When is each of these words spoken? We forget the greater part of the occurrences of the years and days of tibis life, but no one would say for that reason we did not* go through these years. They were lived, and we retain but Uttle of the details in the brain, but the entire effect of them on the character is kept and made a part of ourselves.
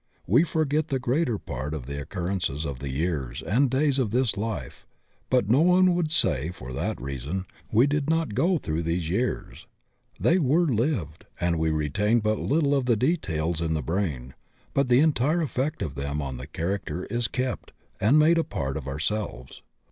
We 0.25 0.43
forget 0.43 0.87
the 0.87 0.97
greater 0.97 1.37
part 1.37 1.75
of 1.75 1.85
the 1.85 2.01
occurrences 2.01 2.65
of 2.65 2.79
the 2.79 2.89
years 2.89 3.43
and 3.43 3.69
days 3.69 3.99
of 3.99 4.09
tibis 4.09 4.35
life, 4.35 4.87
but 5.29 5.47
no 5.47 5.61
one 5.61 5.93
would 5.93 6.11
say 6.11 6.49
for 6.49 6.73
that 6.73 6.99
reason 6.99 7.45
we 7.71 7.85
did 7.85 8.09
not* 8.09 8.33
go 8.33 8.57
through 8.57 8.81
these 8.81 9.11
years. 9.11 9.67
They 10.19 10.39
were 10.39 10.65
lived, 10.65 11.27
and 11.39 11.59
we 11.59 11.69
retain 11.69 12.19
but 12.19 12.39
Uttle 12.39 12.73
of 12.75 12.87
the 12.87 12.97
details 12.97 13.61
in 13.61 13.75
the 13.75 13.83
brain, 13.83 14.33
but 14.73 14.87
the 14.87 15.01
entire 15.01 15.43
effect 15.43 15.83
of 15.83 15.93
them 15.93 16.19
on 16.19 16.37
the 16.37 16.47
character 16.47 17.05
is 17.11 17.27
kept 17.27 17.71
and 17.99 18.17
made 18.17 18.39
a 18.39 18.43
part 18.43 18.77
of 18.77 18.87
ourselves. 18.87 19.61